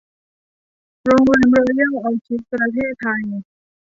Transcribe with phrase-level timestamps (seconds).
[1.03, 3.25] โรงแรมรอยัล ออคิด ประเทศไทย